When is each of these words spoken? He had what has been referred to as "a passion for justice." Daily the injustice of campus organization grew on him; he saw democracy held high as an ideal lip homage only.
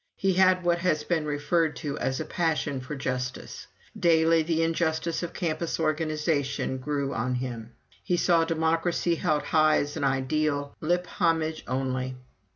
He 0.17 0.33
had 0.33 0.63
what 0.63 0.79
has 0.79 1.03
been 1.03 1.27
referred 1.27 1.75
to 1.75 1.95
as 1.99 2.19
"a 2.19 2.25
passion 2.25 2.79
for 2.81 2.95
justice." 2.95 3.67
Daily 3.95 4.41
the 4.41 4.63
injustice 4.63 5.21
of 5.21 5.31
campus 5.31 5.79
organization 5.79 6.79
grew 6.79 7.13
on 7.13 7.35
him; 7.35 7.73
he 8.03 8.17
saw 8.17 8.43
democracy 8.43 9.13
held 9.13 9.43
high 9.43 9.77
as 9.77 9.95
an 9.95 10.03
ideal 10.03 10.75
lip 10.81 11.05
homage 11.05 11.63
only. 11.67 12.15